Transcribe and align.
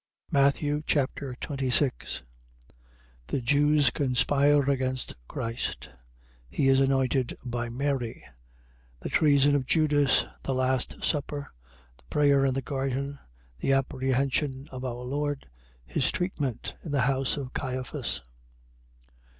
Matthew 0.31 0.81
Chapter 0.87 1.35
26 1.41 2.23
The 3.27 3.39
Jews 3.39 3.91
conspire 3.91 4.67
against 4.67 5.13
Christ. 5.27 5.91
He 6.49 6.69
is 6.69 6.79
anointed 6.79 7.37
by 7.45 7.69
Mary. 7.69 8.25
The 9.01 9.09
treason 9.09 9.53
of 9.55 9.67
Judas. 9.67 10.25
The 10.41 10.55
last 10.55 11.03
supper. 11.03 11.51
The 11.97 12.03
prayer 12.09 12.43
in 12.45 12.55
the 12.55 12.63
garden. 12.63 13.19
The 13.59 13.73
apprehension 13.73 14.67
of 14.71 14.83
our 14.83 15.03
Lord. 15.05 15.47
His 15.85 16.11
treatment 16.11 16.73
in 16.83 16.91
the 16.91 17.01
house 17.01 17.37
of 17.37 17.53
Caiphas. 17.53 18.21